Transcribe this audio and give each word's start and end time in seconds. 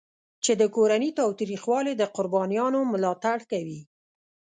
چې 0.43 0.51
د 0.61 0.63
کورني 0.75 1.09
تاوتریخوالي 1.19 1.93
د 1.97 2.03
قربانیانو 2.15 2.79
ملاتړ 2.93 3.37
کوي. 3.51 3.81